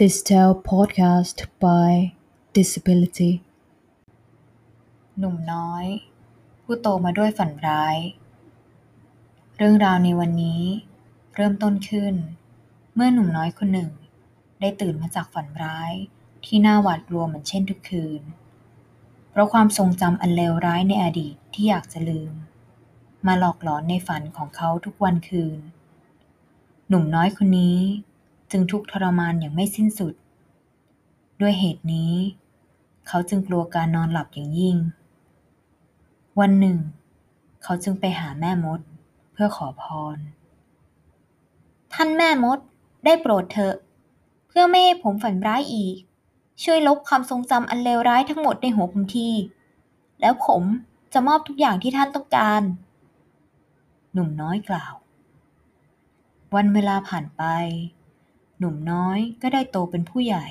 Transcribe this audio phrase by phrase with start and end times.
[0.00, 1.92] This Tale podcast by
[2.56, 3.32] Disability
[5.18, 5.86] หนุ่มน้อย
[6.62, 7.96] ผู้โตมาด้วยฝันร้าย
[9.56, 10.62] เรื่องราวในวันนี้
[11.34, 12.14] เริ่มต้นขึ้น
[12.94, 13.90] เมื่อหนุ่มน้อยคนหนึ่ง
[14.60, 15.92] ได้ตื่นมาจากฝันร้าย
[16.44, 18.22] ที่น่าหวาดกลัวเหมือนเช่นทุกคืน
[19.30, 22.32] เพราะความทรงจำอันเลวร้ายในอดีตที่อยากจะลืม
[23.26, 25.58] มาหลอกหลอนในฝันของเขาทุกวันคืน
[26.88, 27.78] หนุ่มน้อยคนนี้
[28.50, 30.14] จึงทุกข์ทรมานอย่างไม่สิ้นสุด
[31.40, 32.12] ด้วยเหตุนี้
[33.08, 34.76] เขาจึงกลัวการนอนหลับอย่างยิ่ง
[36.40, 36.78] วันหนึ่ง
[37.62, 38.80] เขาจึงไปหาแม่มด
[39.32, 40.18] เพื่อขอพร
[41.92, 42.58] ท่านแม่มด
[43.04, 43.74] ได้โปรดเถอะ
[44.48, 45.96] เพื่อไม่ให้ผมฝันร้ายอีก
[46.62, 49.30] ช่วยลบความทรงจำอันเลวร้ายทั้งหมดในหัวผมที
[50.20, 50.62] แล้วผม
[51.12, 52.62] จะมอบทุกอย่างที่ท่านต้องการ
[54.12, 54.94] หนุ่มน้อยกล่าว
[56.54, 57.42] วันเวลาผ่านไป
[58.58, 60.46] หนุ่มน้อยก็ได้โตเป็นผู้ใหญ่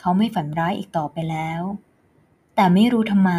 [0.00, 1.62] เขาไม่ฝันร้ายอีกต่อไปแล้ว
[2.54, 3.32] แต่ไม่รู้ทำไม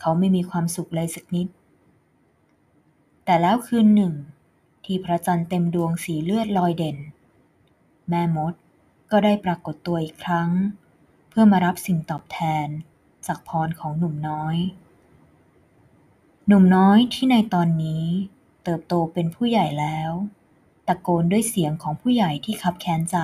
[0.00, 1.48] เขาไม่มีความสุขเลยสักนิด
[3.24, 4.14] แต่แล้วคืนหนึ่ง
[4.84, 6.98] ที่พระจันทร์เต็มดวงสีเลือดลอยเด่น
[8.08, 8.54] แม่มด
[9.10, 10.50] ก็ได้ปรากฏตัวอีกครั้ง
[11.28, 12.68] เพื่อมารับสิ่งตอบแทน
[13.26, 14.56] จากพรของหนุ่มน้อย
[16.46, 18.04] หนุ่มน้อยที่ในตอนนี้
[18.64, 20.10] เติบโตเป็นผู้ใหญ่แล้ว
[20.88, 23.18] ตะโกนด้วยเสียงของผู้ใหญ่ที่คับแค้นใจ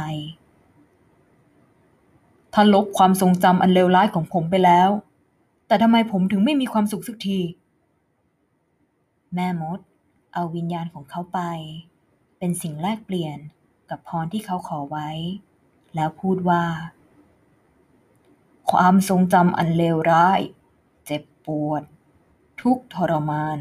[2.54, 4.90] ท่านลบความทรงจำอันเลวร้ายของผมไปแล้ว
[5.66, 7.40] แต่ทำไมผมถึงไม่มีความสุขสักที
[9.34, 9.78] แม่มด
[10.34, 11.40] เอาวิญญาณของเขาไป
[12.38, 13.38] เป็นสิ่งแลกเปลี่ยน
[13.91, 15.10] กับพรที่เขาขอไว้
[15.94, 16.64] แล้วพูดว่า
[18.70, 20.41] ความทรงจำอันเลวร้าย
[21.06, 21.82] เจ็บปวด
[22.62, 23.58] ทุกทรมาน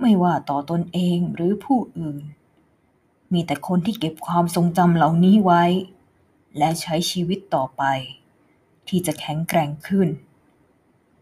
[0.00, 2.24] ไม่ว่าต่อตนเองหรือผู้อื่น
[3.32, 5.64] มีแต่คนที่เก็บความทรงจำเหล่านี้ไว้
[6.58, 7.82] และใช้ชีวิตต่อไป
[8.88, 10.08] ที่จะแข็งแกร่งขึ้น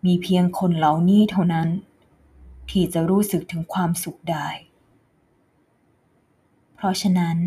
[0.05, 1.69] มีเพียงคนเหล่านี้เท่านั้น
[2.71, 4.49] ที่จะรู้สึกถึงความสุขได้
[6.75, 7.39] เพราะฉะนั้น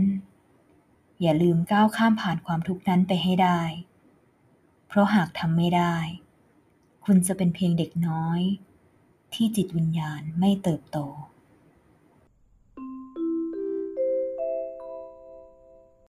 [1.22, 3.62] อย่าลืมก้าวข้ามผ่านความทุกข์นั้นไปให้ได้
[4.88, 5.96] เพราะหากทำไม่ได้
[7.06, 8.42] คุณจะเป็นเพียงเด็กน้อย
[9.34, 10.98] ที่จิตวิญญาณไม่เติบโต